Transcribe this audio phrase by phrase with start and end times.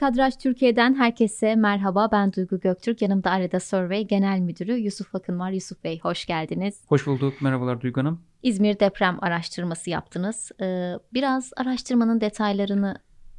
[0.00, 2.08] Kadraj Türkiye'den herkese merhaba.
[2.12, 3.02] Ben Duygu Göktürk.
[3.02, 5.50] Yanımda Arada Survey Genel Müdürü Yusuf Akın var.
[5.50, 6.82] Yusuf Bey hoş geldiniz.
[6.88, 7.42] Hoş bulduk.
[7.42, 8.20] Merhabalar Duygu Hanım.
[8.42, 10.52] İzmir deprem araştırması yaptınız.
[10.60, 12.96] Ee, biraz araştırmanın detaylarını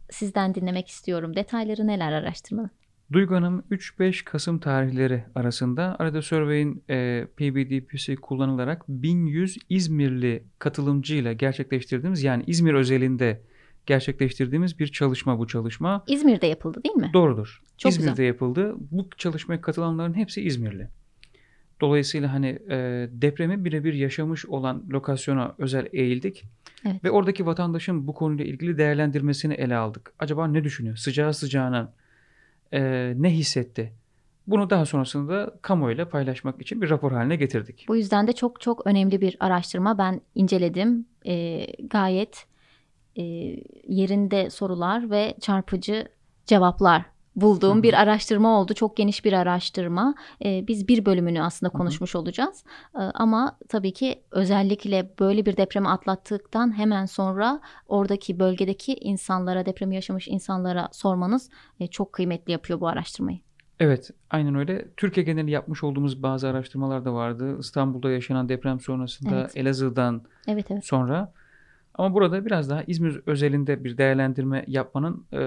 [0.10, 1.36] sizden dinlemek istiyorum.
[1.36, 2.72] Detayları neler araştırmanın?
[3.12, 12.24] Duygu Hanım 3-5 Kasım tarihleri arasında Arada Survey'in e, PBDP'si kullanılarak 1100 İzmirli katılımcıyla gerçekleştirdiğimiz
[12.24, 13.42] yani İzmir özelinde
[13.90, 16.04] gerçekleştirdiğimiz bir çalışma bu çalışma.
[16.08, 17.12] İzmir'de yapıldı değil mi?
[17.14, 17.62] Doğrudur.
[17.78, 18.26] Çok İzmir'de güzel.
[18.26, 18.76] yapıldı.
[18.92, 20.88] Bu çalışmaya katılanların hepsi İzmirli.
[21.82, 22.78] Dolayısıyla hani e,
[23.12, 26.44] depremi birebir yaşamış olan lokasyona özel eğildik.
[26.86, 27.04] Evet.
[27.04, 30.14] Ve oradaki vatandaşın bu konuyla ilgili değerlendirmesini ele aldık.
[30.20, 30.96] Acaba ne düşünüyor?
[30.96, 31.94] Sıcağı sıcağına
[32.74, 32.82] e,
[33.18, 33.94] ne hissetti?
[34.48, 37.86] Bunu daha sonrasında kamuoyuyla paylaşmak için bir rapor haline getirdik.
[37.88, 39.98] Bu yüzden de çok çok önemli bir araştırma.
[39.98, 41.06] Ben inceledim.
[41.26, 42.46] Ee, gayet
[43.20, 43.24] e,
[43.88, 46.08] yerinde sorular ve çarpıcı
[46.46, 47.06] cevaplar
[47.36, 47.84] bulduğum Hı hı.
[47.84, 48.74] bir araştırma oldu.
[48.74, 50.16] Çok geniş bir araştırma.
[50.46, 52.64] Ee, biz bir bölümünü aslında konuşmuş olacağız.
[52.96, 59.96] Ee, ama tabii ki özellikle böyle bir depremi atlattıktan hemen sonra oradaki bölgedeki insanlara, depremi
[59.96, 63.40] yaşamış insanlara sormanız e, çok kıymetli yapıyor bu araştırmayı.
[63.80, 64.88] Evet, aynen öyle.
[64.98, 67.60] Türkiye geneli yapmış olduğumuz bazı araştırmalar da vardı.
[67.60, 69.58] İstanbul'da yaşanan deprem sonrasında Evet.
[69.58, 70.86] Elazığ'dan Evet evet.
[70.86, 71.34] sonra.
[72.00, 75.40] Ama burada biraz daha İzmir özelinde bir değerlendirme yapmanın e,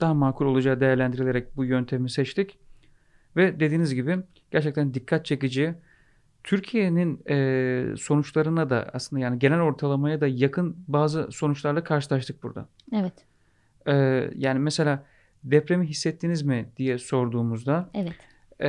[0.00, 2.58] daha makul olacağı değerlendirilerek bu yöntemi seçtik.
[3.36, 4.18] Ve dediğiniz gibi
[4.50, 5.74] gerçekten dikkat çekici.
[6.44, 12.68] Türkiye'nin e, sonuçlarına da aslında yani genel ortalamaya da yakın bazı sonuçlarla karşılaştık burada.
[12.92, 13.14] Evet.
[13.86, 13.94] E,
[14.36, 15.04] yani mesela
[15.44, 18.14] depremi hissettiniz mi diye sorduğumuzda Evet.
[18.60, 18.68] e,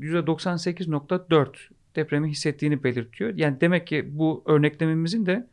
[0.00, 1.48] %98.4
[1.96, 3.34] depremi hissettiğini belirtiyor.
[3.34, 5.46] Yani demek ki bu örneklememizin de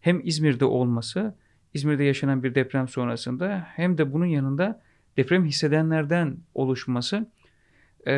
[0.00, 1.34] hem İzmir'de olması,
[1.74, 4.82] İzmir'de yaşanan bir deprem sonrasında hem de bunun yanında
[5.16, 7.26] deprem hissedenlerden oluşması
[8.06, 8.12] e,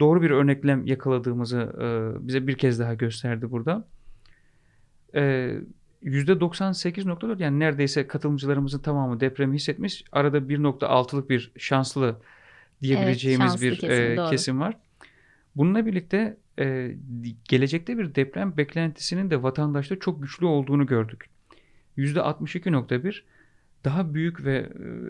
[0.00, 3.84] doğru bir örneklem yakaladığımızı e, bize bir kez daha gösterdi burada.
[5.14, 5.54] E,
[6.02, 10.04] %98.4 yani neredeyse katılımcılarımızın tamamı depremi hissetmiş.
[10.12, 12.16] Arada 1.6'lık bir şanslı
[12.82, 14.30] diyebileceğimiz şanslı bir kesim, e, doğru.
[14.30, 14.76] kesim var.
[15.56, 16.96] Bununla birlikte e,
[17.48, 21.30] gelecekte bir deprem beklentisinin de vatandaşta çok güçlü olduğunu gördük.
[21.98, 23.22] %62.1
[23.84, 24.56] daha büyük ve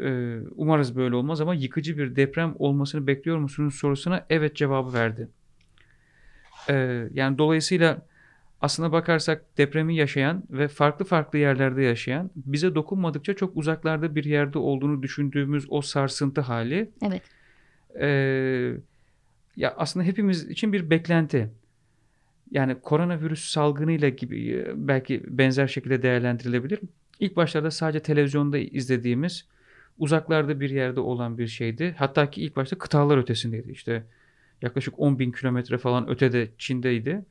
[0.04, 0.10] e,
[0.54, 5.28] umarız böyle olmaz ama yıkıcı bir deprem olmasını bekliyor musunuz sorusuna evet cevabı verdi.
[6.68, 8.02] E, yani dolayısıyla
[8.60, 14.58] aslına bakarsak depremi yaşayan ve farklı farklı yerlerde yaşayan bize dokunmadıkça çok uzaklarda bir yerde
[14.58, 17.22] olduğunu düşündüğümüz o sarsıntı hali Evet.
[18.00, 18.72] e,
[19.56, 21.50] ya aslında hepimiz için bir beklenti.
[22.50, 26.80] Yani koronavirüs salgınıyla gibi e, belki benzer şekilde değerlendirilebilir.
[27.20, 29.44] İlk başlarda sadece televizyonda izlediğimiz
[29.98, 31.94] uzaklarda bir yerde olan bir şeydi.
[31.98, 33.72] Hatta ki ilk başta kıtalar ötesindeydi.
[33.72, 34.02] İşte
[34.62, 37.24] yaklaşık 10 bin kilometre falan ötede Çin'deydi.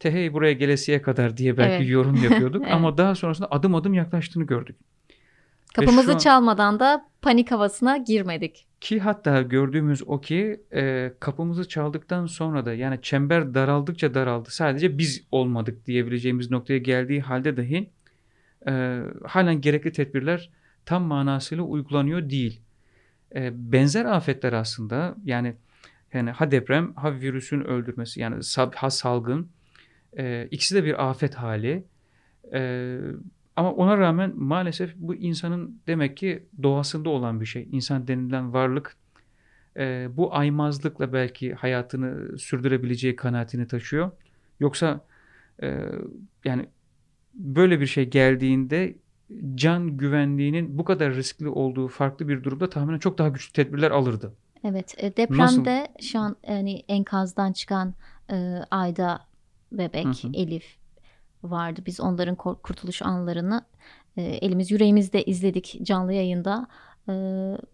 [0.00, 1.90] Tehey buraya gelesiye kadar diye belki Evet.
[1.90, 2.62] yorum yapıyorduk.
[2.64, 2.74] Evet.
[2.74, 4.76] Ama daha sonrasında adım adım yaklaştığını gördük.
[5.74, 8.66] Kapımızı an- çalmadan da panik havasına girmedik.
[8.84, 14.50] Ki hatta gördüğümüz o ki e, kapımızı çaldıktan sonra da yani çember daraldıkça daraldı.
[14.50, 17.90] Sadece biz olmadık diyebileceğimiz noktaya geldiği halde dahi
[18.68, 20.50] e, halen gerekli tedbirler
[20.86, 22.60] tam manasıyla uygulanıyor değil.
[23.34, 25.54] E, benzer afetler aslında yani
[26.12, 28.36] yani ha deprem ha virüsün öldürmesi yani
[28.74, 29.48] ha salgın
[30.18, 31.84] e, ikisi de bir afet hali.
[32.54, 32.98] E,
[33.56, 37.68] ama ona rağmen maalesef bu insanın demek ki doğasında olan bir şey.
[37.72, 38.96] İnsan denilen varlık
[39.76, 44.10] e, bu aymazlıkla belki hayatını sürdürebileceği kanaatini taşıyor.
[44.60, 45.00] Yoksa
[45.62, 45.78] e,
[46.44, 46.66] yani
[47.34, 48.96] böyle bir şey geldiğinde
[49.54, 54.32] can güvenliğinin bu kadar riskli olduğu farklı bir durumda tahminen çok daha güçlü tedbirler alırdı.
[54.64, 57.94] Evet, e, depremde şu an yani enkazdan çıkan
[58.30, 59.20] e, Ayda
[59.72, 60.32] bebek, Hı hı.
[60.34, 60.76] Elif
[61.50, 61.82] vardı.
[61.86, 63.64] Biz onların kurtuluş anlarını
[64.16, 66.66] e, elimiz yüreğimizde izledik canlı yayında.
[67.08, 67.12] E,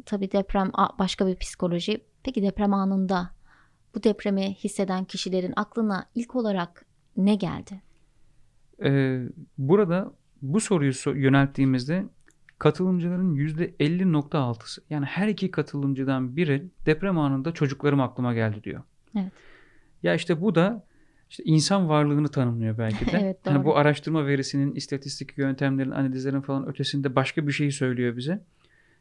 [0.07, 2.01] tabii deprem başka bir psikoloji.
[2.23, 3.31] Peki deprem anında
[3.95, 6.85] bu depremi hisseden kişilerin aklına ilk olarak
[7.17, 7.83] ne geldi?
[8.83, 9.23] Ee,
[9.59, 10.13] burada
[10.43, 12.05] bu soruyu so- yönelttiğimizde
[12.59, 18.83] katılımcıların %50.6'sı yani her iki katılımcıdan biri deprem anında çocuklarım aklıma geldi diyor.
[19.17, 19.33] Evet.
[20.03, 20.85] Ya işte bu da
[21.31, 23.19] işte insan varlığını tanımlıyor belki de.
[23.23, 23.65] Evet, Yani doğru.
[23.65, 28.45] bu araştırma verisinin, istatistik yöntemlerin, analizlerin falan ötesinde başka bir şeyi söylüyor bize.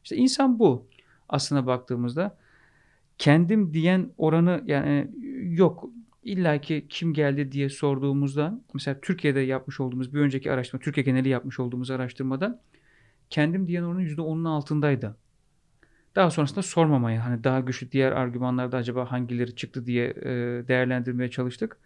[0.04, 0.88] İşte insan bu.
[1.30, 2.38] Aslına baktığımızda
[3.18, 5.08] kendim diyen oranı yani
[5.56, 5.90] yok.
[6.24, 11.30] İlla ki kim geldi diye sorduğumuzda mesela Türkiye'de yapmış olduğumuz bir önceki araştırma, Türkiye geneli
[11.30, 12.62] yapmış olduğumuz araştırmada
[13.30, 15.18] kendim diyen oranı %10'un altındaydı.
[16.16, 20.16] daha sonrasında sormamaya hani daha güçlü diğer argümanlarda acaba hangileri çıktı diye
[20.68, 21.78] değerlendirmeye çalıştık.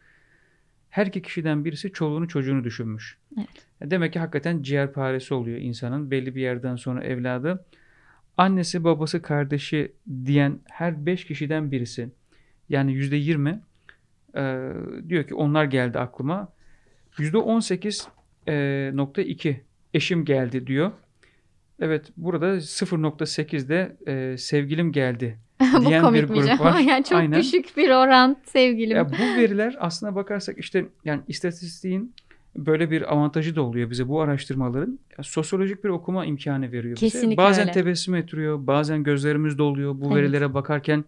[0.94, 3.18] Her iki kişiden birisi çoluğunu çocuğunu düşünmüş.
[3.38, 3.68] Evet.
[3.82, 7.66] Demek ki hakikaten ciğerparesi oluyor insanın belli bir yerden sonra evladı.
[8.38, 9.92] Annesi, babası, kardeşi
[10.26, 12.10] diyen her beş kişiden birisi
[12.70, 13.62] yani yüzde yirmi
[14.36, 14.72] e,
[15.10, 16.54] diyor ki onlar geldi aklıma.
[17.18, 18.08] Yüzde on sekiz
[18.48, 19.62] e, nokta iki
[19.94, 20.92] eşim geldi diyor.
[21.80, 25.40] Evet burada 0.8'de e, sevgilim geldi
[25.80, 26.80] Bu diyen bir grup var.
[26.88, 27.40] yani çok Aynen.
[27.40, 28.98] düşük bir oran sevgilim.
[28.98, 32.14] Ya bu veriler aslına bakarsak işte yani istatistiğin
[32.56, 35.00] böyle bir avantajı da oluyor bize bu araştırmaların.
[35.18, 37.06] Ya sosyolojik bir okuma imkanı veriyor bize.
[37.06, 37.72] Kesinlikle Bazen öyle.
[37.72, 40.16] tebessüm ettiriyor, bazen gözlerimiz doluyor bu Evet.
[40.16, 41.06] verilere bakarken.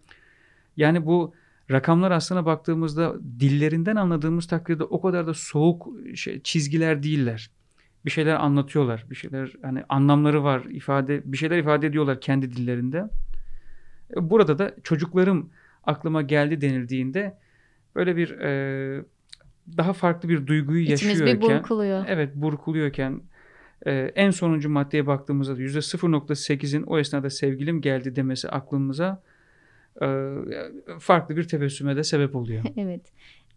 [0.78, 1.34] Yani bu
[1.72, 7.50] rakamlar aslına baktığımızda dillerinden anladığımız takdirde o kadar da soğuk şey, çizgiler değiller.
[8.06, 9.06] Bir şeyler anlatıyorlar.
[9.10, 13.10] Bir şeyler hani anlamları var, ifade bir şeyler ifade ediyorlar kendi dillerinde.
[14.16, 15.50] Burada da çocuklarım
[15.84, 17.38] aklıma geldi denildiğinde
[17.96, 19.04] böyle bir e,
[19.78, 22.06] daha farklı bir duyguyu İçimiz bir yaşıyorken burkuluyor.
[22.08, 23.22] evet burkuluyorken
[23.86, 29.24] e, en sonuncu maddeye baktığımızda da %0.8'in o esnada sevgilim geldi demesi aklımıza
[30.02, 30.08] e,
[31.00, 32.64] farklı bir tebessüme de sebep oluyor.
[32.78, 33.02] Evet.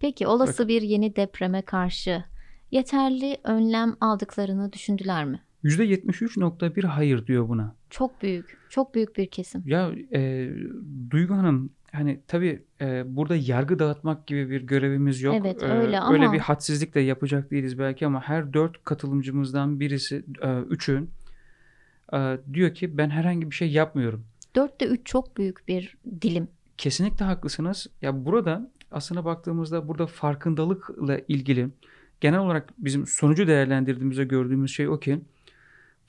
[0.01, 2.25] Peki olası bir yeni depreme karşı
[2.71, 5.41] yeterli önlem aldıklarını düşündüler mi?
[5.65, 7.75] %73.1 hayır diyor buna.
[7.91, 9.63] Çok büyük, çok büyük bir kesim.
[9.67, 10.51] Ya e,
[11.11, 15.35] Duygu Hanım hani tabii e, burada yargı dağıtmak gibi bir görevimiz yok.
[15.41, 19.81] Evet, E, öyle Öyle ama- bir hadsizlik de yapacak değiliz belki ama her dört katılımcımızdan
[19.81, 21.05] birisi, e, üçü
[22.13, 24.25] e, diyor ki ben herhangi bir şey yapmıyorum.
[24.57, 26.49] Dörtte üç çok büyük bir dilim.
[26.79, 27.87] Kesinlikle haklısınız.
[28.03, 31.69] Ya burada aslına baktığımızda burada farkındalıkla ilgili
[32.21, 35.21] genel olarak bizim sonucu değerlendirdiğimizde gördüğümüz şey o ki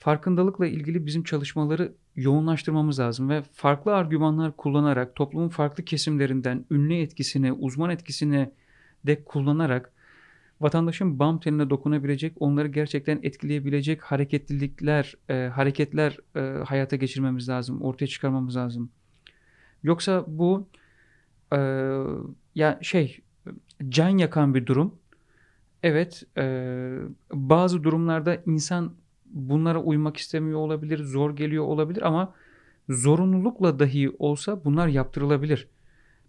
[0.00, 7.52] farkındalıkla ilgili bizim çalışmaları yoğunlaştırmamız lazım ve farklı argümanlar kullanarak toplumun farklı kesimlerinden ünlü etkisini,
[7.52, 8.50] uzman etkisini
[9.06, 9.92] de kullanarak
[10.60, 18.06] vatandaşın bam teline dokunabilecek, onları gerçekten etkileyebilecek hareketlilikler, e, hareketler e, hayata geçirmemiz lazım, ortaya
[18.06, 18.90] çıkarmamız lazım.
[19.82, 20.68] Yoksa bu
[21.52, 21.58] e,
[22.54, 23.20] ya şey
[23.88, 24.94] can yakan bir durum.
[25.82, 26.96] Evet, e,
[27.32, 28.92] bazı durumlarda insan
[29.30, 32.34] bunlara uymak istemiyor olabilir, zor geliyor olabilir ama
[32.88, 35.68] zorunlulukla dahi olsa bunlar yaptırılabilir.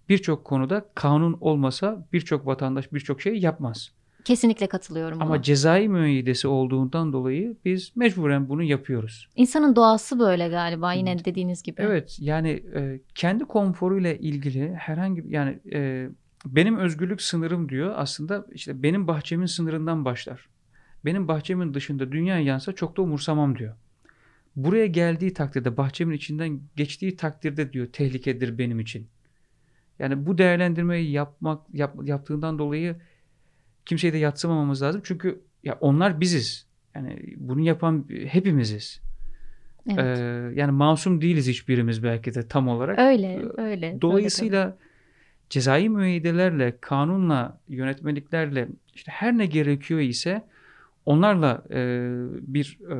[0.09, 3.91] Birçok konuda kanun olmasa birçok vatandaş birçok şey yapmaz.
[4.25, 5.25] Kesinlikle katılıyorum buna.
[5.25, 9.27] Ama cezai müeyyidesi olduğundan dolayı biz mecburen bunu yapıyoruz.
[9.35, 11.81] İnsanın doğası böyle galiba yine dediğiniz gibi.
[11.81, 16.09] Evet yani e, kendi konforuyla ilgili herhangi yani e,
[16.45, 20.49] benim özgürlük sınırım diyor aslında işte benim bahçemin sınırından başlar.
[21.05, 23.75] Benim bahçemin dışında dünya yansa çok da umursamam diyor.
[24.55, 29.07] Buraya geldiği takdirde bahçemin içinden geçtiği takdirde diyor tehlikedir benim için.
[29.99, 32.95] Yani bu değerlendirmeyi yapmak yap, yaptığından dolayı
[33.85, 35.01] kimseyi de yatsımamamız lazım.
[35.03, 36.67] Çünkü ya onlar biziz.
[36.95, 39.01] Yani bunu yapan hepimiziz.
[39.89, 40.17] Evet.
[40.17, 42.99] Ee, yani masum değiliz hiçbirimiz belki de tam olarak.
[42.99, 43.97] öyle, öyle.
[44.01, 44.77] Dolayısıyla
[45.49, 50.43] cezai müeyyidelerle, kanunla, yönetmeliklerle işte her ne gerekiyor ise
[51.05, 52.09] onlarla e,
[52.41, 52.95] bir e,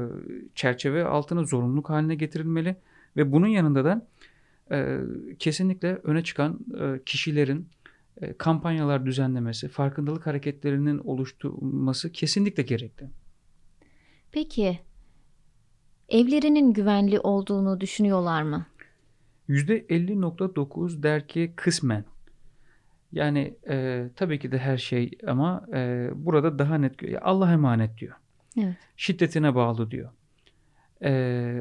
[0.55, 2.75] çerçeve altına zorunluluk haline getirilmeli
[3.17, 4.07] ve bunun yanında da
[4.71, 4.99] e,
[5.39, 7.67] kesinlikle öne çıkan e, kişilerin
[8.21, 13.09] e, kampanyalar düzenlemesi, farkındalık hareketlerinin oluşturulması kesinlikle gerekli.
[14.31, 14.79] Peki
[16.09, 18.65] evlerinin güvenli olduğunu düşünüyorlar mı?
[19.49, 22.05] %50.9 der ki kısmen.
[23.11, 28.15] Yani e, tabii ki de her şey ama e, burada daha net Allah emanet diyor.
[28.59, 28.75] Evet.
[28.97, 30.09] Şiddetine bağlı diyor.
[31.03, 31.53] E,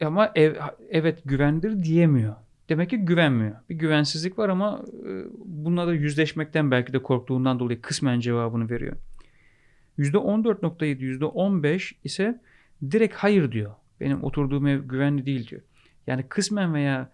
[0.00, 0.54] ama ev,
[0.90, 2.34] evet güvendir diyemiyor.
[2.68, 3.56] Demek ki güvenmiyor.
[3.70, 8.96] Bir güvensizlik var ama e, bununla da yüzleşmekten belki de korktuğundan dolayı kısmen cevabını veriyor.
[9.98, 12.40] %14.7, %15 ise
[12.90, 13.74] direkt hayır diyor.
[14.00, 15.62] Benim oturduğum ev güvenli değil diyor.
[16.06, 17.10] Yani kısmen veya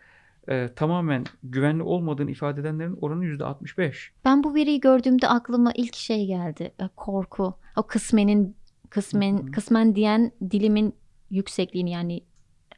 [0.49, 3.95] e, tamamen güvenli olmadığını ifade edenlerin oranı %65.
[4.25, 6.73] Ben bu veriyi gördüğümde aklıma ilk şey geldi.
[6.81, 7.55] e, Korku.
[7.77, 8.57] O kısmenin
[8.91, 9.51] kısmen Hı hı.
[9.51, 10.95] kısmen diyen dilimin
[11.31, 12.21] yüksekliğini yani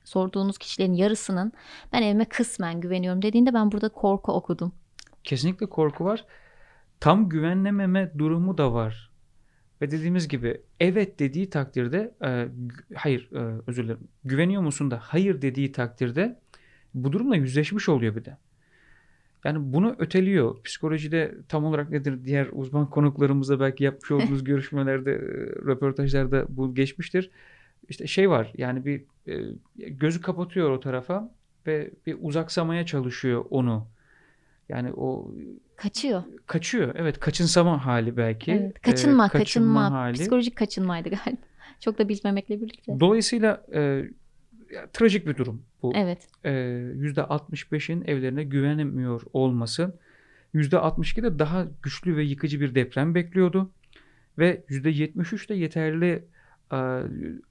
[0.04, 1.52] sorduğunuz kişilerin yarısının
[1.92, 4.72] ben evime kısmen güveniyorum dediğinde ben burada korku okudum.
[5.24, 6.24] Kesinlikle korku var.
[7.00, 9.10] Tam güvenlememe durumu da var.
[9.80, 12.48] Ve dediğimiz gibi evet dediği takdirde e,
[12.94, 14.08] hayır e, özür dilerim.
[14.24, 16.40] Güveniyor musun da hayır dediği takdirde
[17.04, 18.36] bu durumla yüzleşmiş oluyor bir de.
[19.44, 20.62] Yani bunu öteliyor.
[20.62, 25.18] Psikolojide tam olarak nedir diğer uzman konuklarımızla belki yapmış olduğumuz görüşmelerde, e,
[25.66, 27.30] röportajlarda bu geçmiştir.
[27.88, 29.34] İşte şey var yani bir e,
[29.76, 31.32] gözü kapatıyor o tarafa.
[31.66, 33.86] ve bir uzaksamaya çalışıyor onu.
[34.68, 35.34] Yani o
[35.76, 36.22] Kaçıyor.
[36.46, 36.94] kaçıyor.
[36.94, 38.52] Evet, kaçınsama hali belki.
[38.52, 38.76] Evet.
[38.76, 39.90] Ee, Kaçınma, kaçınma.
[39.90, 40.12] hali.
[40.14, 41.40] Psikolojik kaçınmaydı galiba.
[41.80, 43.00] Çok da bilmemekle birlikte.
[43.00, 44.04] Dolayısıyla e,
[44.70, 45.92] ya, trajik bir durum bu.
[45.96, 46.28] Evet.
[46.44, 49.98] E, %65'in evlerine güvenemiyor olması.
[50.54, 53.70] %62 de daha güçlü ve yıkıcı bir deprem bekliyordu.
[54.38, 56.24] Ve %73 de yeterli
[56.72, 56.76] e,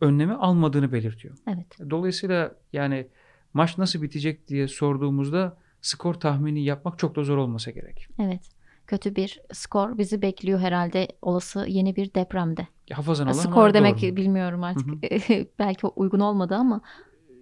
[0.02, 1.36] önlemi almadığını belirtiyor.
[1.48, 1.90] Evet.
[1.90, 3.08] Dolayısıyla yani
[3.54, 8.08] maç nasıl bitecek diye sorduğumuzda skor tahmini yapmak çok da zor olmasa gerek.
[8.20, 8.42] Evet.
[8.88, 12.68] Kötü bir skor bizi bekliyor herhalde olası yeni bir depremde.
[12.94, 14.16] Hafazan olan skor demek doğru.
[14.16, 14.88] bilmiyorum artık.
[15.60, 16.82] Belki uygun olmadı ama.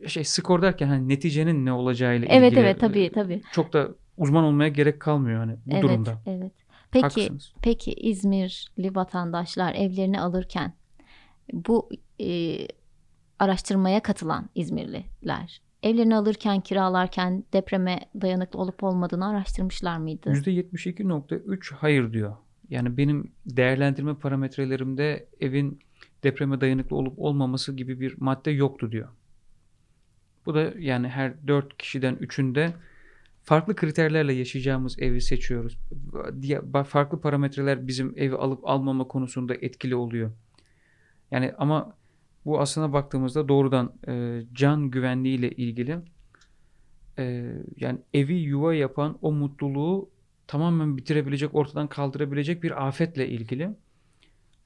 [0.08, 3.42] Şey skor derken hani neticenin ne olacağıyla Evet ilgili evet tabii tabii.
[3.52, 6.22] çok da uzman olmaya gerek kalmıyor hani bu evet, durumda.
[6.26, 6.52] Evet.
[6.92, 7.54] Peki Haklısınız.
[7.62, 10.74] peki İzmirli vatandaşlar evlerini alırken
[11.54, 11.90] bu
[12.22, 12.58] e,
[13.40, 20.30] araştırmaya katılan İzmirliler evlerini alırken kiralarken depreme dayanıklı olup olmadığını araştırmışlar mıydı?
[20.30, 22.36] %72.3 hayır diyor.
[22.74, 25.80] Yani benim değerlendirme parametrelerimde evin
[26.24, 29.10] depreme dayanıklı olup olmaması gibi bir madde yoktu diyor.
[30.46, 32.74] Bu da yani her 4 kişiden 3'ünde
[33.44, 35.78] farklı kriterlerle yaşayacağımız evi seçiyoruz.
[36.88, 40.32] Farklı parametreler bizim evi alıp almama konusunda etkili oluyor.
[41.32, 41.96] Yani ama
[42.46, 46.00] bu aslına baktığımızda doğrudan e, can güvenliği ile ilgili
[47.20, 50.13] e, yani evi yuva yapan o mutluluğu
[50.48, 53.70] tamamen bitirebilecek, ortadan kaldırabilecek bir afetle ilgili.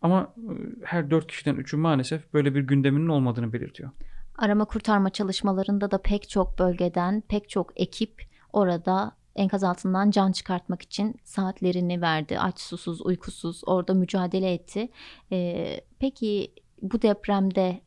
[0.02, 0.52] Ama e,
[0.84, 3.90] her dört kişiden üçü maalesef böyle bir gündeminin olmadığını belirtiyor.
[4.38, 10.82] Arama kurtarma çalışmalarında da pek çok bölgeden pek çok ekip orada enkaz altından can çıkartmak
[10.82, 12.40] için saatlerini verdi.
[12.40, 14.90] Aç, susuz, uykusuz orada mücadele etti.
[15.32, 17.82] Ee, peki bu depremde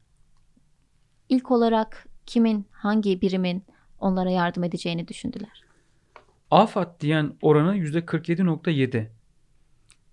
[1.29, 3.65] ilk olarak kimin, hangi birimin
[3.99, 5.70] onlara yardım edeceğini düşündüler?
[6.51, 9.07] AFAD diyen oranı %47.7.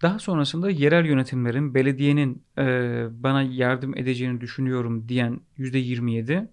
[0.01, 2.63] Daha sonrasında yerel yönetimlerin, belediyenin e,
[3.11, 6.47] bana yardım edeceğini düşünüyorum diyen %27.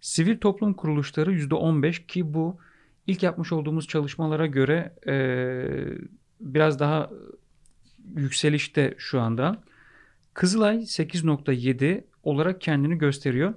[0.00, 2.58] Sivil toplum kuruluşları %15 ki bu
[3.06, 5.14] ilk yapmış olduğumuz çalışmalara göre e,
[6.40, 7.10] biraz daha
[8.16, 9.62] yükselişte şu anda.
[10.34, 13.54] Kızılay 8.7 olarak kendini gösteriyor.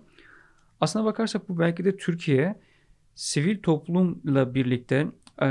[0.82, 2.56] Aslına bakarsak bu belki de Türkiye
[3.16, 5.08] sivil toplumla birlikte
[5.42, 5.48] e,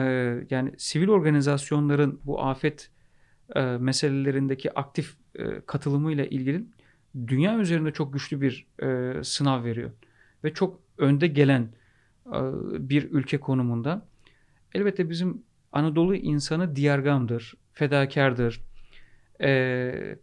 [0.51, 2.91] yani sivil organizasyonların bu afet
[3.55, 6.65] e, meselelerindeki aktif e, katılımıyla ilgili
[7.27, 9.91] dünya üzerinde çok güçlü bir e, sınav veriyor.
[10.45, 11.69] Ve çok önde gelen
[12.79, 14.09] bir ülke konumunda.
[14.75, 18.63] Elbette bizim Anadolu insanı diyargamdır, fedakardır.
[19.43, 20.19] E,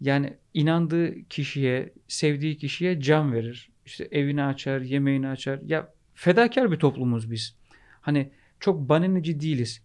[0.00, 3.70] yani inandığı kişiye, sevdiği kişiye can verir.
[3.86, 5.60] İşte evini açar, yemeğini açar.
[5.64, 7.56] Ya fedakar bir toplumuz biz.
[8.00, 9.82] Hani çok banenici değiliz.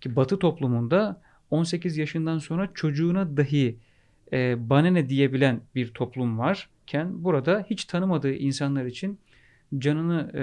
[0.00, 3.78] Ki Batı toplumunda 18 yaşından sonra çocuğuna dahi
[4.32, 9.18] e, banene diyebilen bir toplum varken burada hiç tanımadığı insanlar için
[9.78, 10.42] canını e,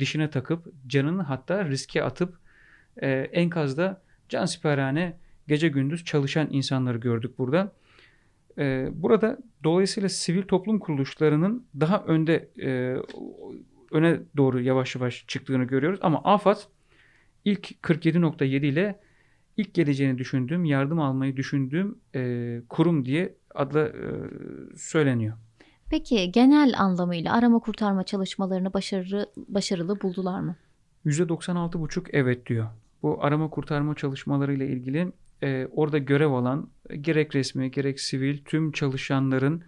[0.00, 2.38] dişine takıp canını hatta riske atıp
[3.02, 5.16] e, enkazda cansiperhane
[5.48, 7.72] gece gündüz çalışan insanları gördük burada.
[8.58, 12.96] E, burada dolayısıyla sivil toplum kuruluşlarının daha önde e,
[13.92, 16.00] öne doğru yavaş yavaş çıktığını görüyoruz.
[16.02, 16.56] Ama AFAD
[17.46, 19.00] ilk 47.7 ile
[19.56, 23.92] ilk geleceğini düşündüğüm, yardım almayı düşündüğüm e, kurum diye adla e,
[24.76, 25.36] söyleniyor.
[25.90, 30.56] Peki genel anlamıyla arama kurtarma çalışmalarını başarılı, başarılı buldular mı?
[31.06, 32.66] %96,5 evet diyor.
[33.02, 35.12] Bu arama kurtarma çalışmalarıyla ilgili
[35.42, 36.68] e, orada görev alan
[37.00, 39.62] gerek resmi gerek sivil tüm çalışanların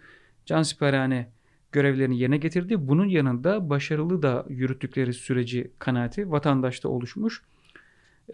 [0.46, 1.28] cansiperhane
[1.72, 2.88] görevlerini yerine getirdi.
[2.88, 7.42] Bunun yanında başarılı da yürüttükleri süreci kanaati vatandaşta oluşmuş.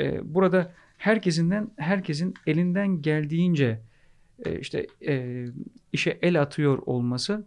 [0.00, 3.80] E, burada herkesinden herkesin elinden geldiğince
[4.44, 5.44] e, işte e,
[5.92, 7.44] işe el atıyor olması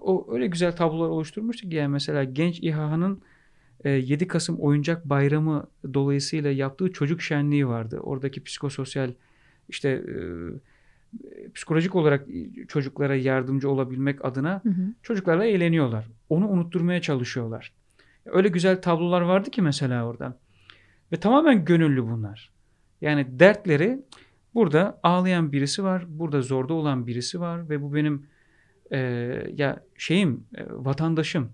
[0.00, 3.22] o öyle güzel tablolar oluşturmuştu ki yani mesela genç İHA'nın
[3.84, 8.00] 7 Kasım Oyuncak Bayramı dolayısıyla yaptığı çocuk şenliği vardı.
[8.02, 9.10] Oradaki psikososyal
[9.68, 12.26] işte e, psikolojik olarak
[12.68, 14.82] çocuklara yardımcı olabilmek adına hı hı.
[15.02, 16.08] çocuklarla eğleniyorlar.
[16.28, 17.72] Onu unutturmaya çalışıyorlar.
[18.26, 20.38] Öyle güzel tablolar vardı ki mesela orada.
[21.12, 22.50] Ve tamamen gönüllü bunlar.
[23.00, 24.02] Yani dertleri
[24.54, 28.26] burada ağlayan birisi var, burada zorda olan birisi var ve bu benim
[28.90, 28.98] e,
[29.56, 31.52] ya şeyim, e, vatandaşım.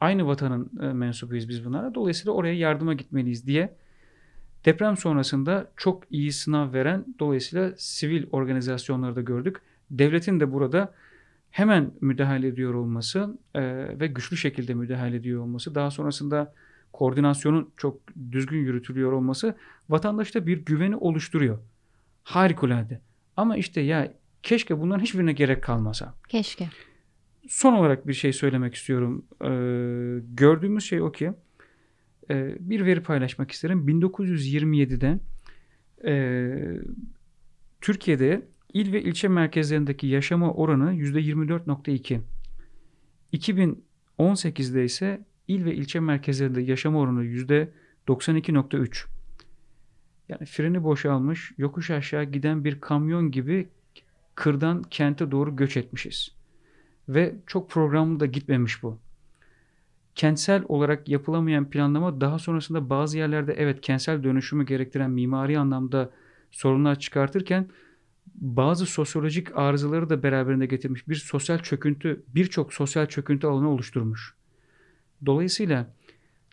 [0.00, 1.94] Aynı vatanın e, mensubuyuz biz bunlara.
[1.94, 3.74] Dolayısıyla oraya yardıma gitmeliyiz diye
[4.64, 9.56] deprem sonrasında çok iyi sınav veren dolayısıyla sivil organizasyonları da gördük.
[9.90, 10.94] Devletin de burada
[11.50, 13.62] hemen müdahale ediyor olması e,
[14.00, 16.54] ve güçlü şekilde müdahale ediyor olması daha sonrasında
[16.92, 18.00] koordinasyonun çok
[18.32, 19.56] düzgün yürütülüyor olması
[19.88, 21.58] vatandaşta bir güveni oluşturuyor.
[22.24, 23.00] Harikulade.
[23.36, 26.14] Ama işte ya keşke bunların hiçbirine gerek kalmasa.
[26.28, 26.68] Keşke.
[27.48, 29.24] Son olarak bir şey söylemek istiyorum.
[29.40, 31.32] Ee, gördüğümüz şey o ki
[32.30, 33.88] e, bir veri paylaşmak isterim.
[33.88, 35.18] 1927'de
[36.04, 36.14] e,
[37.80, 42.20] Türkiye'de il ve ilçe merkezlerindeki yaşama oranı %24.2.
[43.32, 49.06] 2018'de ise il ve ilçe merkezlerinde yaşama oranı %92.3.
[50.28, 53.68] Yani freni boşalmış, yokuş aşağı giden bir kamyon gibi
[54.34, 56.34] kırdan kente doğru göç etmişiz.
[57.08, 58.98] Ve çok programlı da gitmemiş bu.
[60.14, 66.10] Kentsel olarak yapılamayan planlama daha sonrasında bazı yerlerde evet kentsel dönüşümü gerektiren mimari anlamda
[66.50, 67.68] sorunlar çıkartırken
[68.34, 71.08] bazı sosyolojik arızaları da beraberinde getirmiş.
[71.08, 74.34] Bir sosyal çöküntü, birçok sosyal çöküntü alanı oluşturmuş.
[75.26, 75.94] Dolayısıyla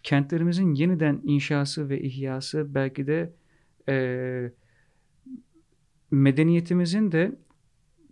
[0.04, 3.34] kentlerimizin yeniden inşası ve ihyası belki de
[3.90, 4.52] e,
[6.12, 7.32] medeniyetimizin de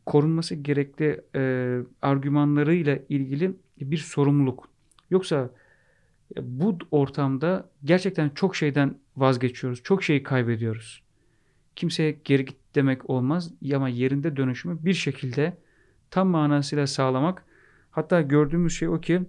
[0.05, 4.69] korunması gerekli e, argümanlarıyla ilgili bir sorumluluk.
[5.09, 5.49] Yoksa
[6.41, 9.83] bu ortamda gerçekten çok şeyden vazgeçiyoruz.
[9.83, 11.03] Çok şeyi kaybediyoruz.
[11.75, 15.57] Kimseye geri git demek olmaz ama yerinde dönüşümü bir şekilde
[16.11, 17.45] tam manasıyla sağlamak.
[17.91, 19.21] Hatta gördüğümüz şey o ki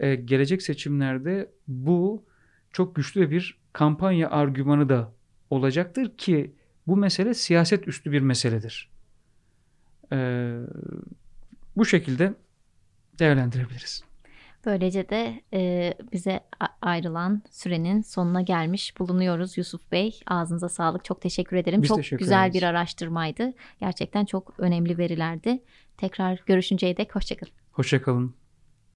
[0.00, 2.24] e, gelecek seçimlerde bu
[2.70, 5.12] çok güçlü bir kampanya argümanı da
[5.50, 6.54] olacaktır ki
[6.86, 8.90] bu mesele siyaset üstü bir meseledir.
[10.12, 10.16] E,
[11.76, 12.34] bu şekilde
[13.18, 14.04] değerlendirebiliriz.
[14.66, 16.40] Böylece de e, bize
[16.82, 20.20] ayrılan sürenin sonuna gelmiş bulunuyoruz Yusuf Bey.
[20.26, 21.04] Ağzınıza sağlık.
[21.04, 21.82] Çok teşekkür ederim.
[21.82, 22.54] Biz çok teşekkür güzel ederiz.
[22.54, 23.52] bir araştırmaydı.
[23.80, 25.62] Gerçekten çok önemli verilerdi.
[25.96, 27.52] Tekrar görüşünceye dek hoşçakalın.
[27.72, 28.34] Hoşçakalın.